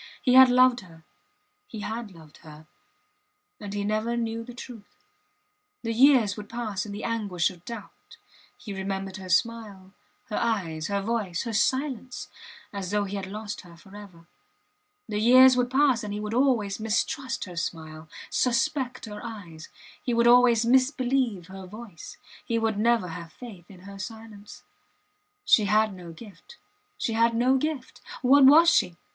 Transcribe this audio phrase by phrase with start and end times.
[0.19, 1.03] He had loved her
[1.67, 2.65] he had loved her
[3.59, 5.05] and he never knew the truth...
[5.83, 8.17] The years would pass in the anguish of doubt...
[8.57, 9.93] He remembered her smile,
[10.29, 12.29] her eyes, her voice, her silence,
[12.73, 14.25] as though he had lost her forever.
[15.07, 19.69] The years would pass and he would always mistrust her smile, suspect her eyes;
[20.01, 24.63] he would always misbelieve her voice, he would never have faith in her silence.
[25.45, 26.57] She had no gift
[26.97, 28.01] she had no gift!
[28.23, 28.97] What was she?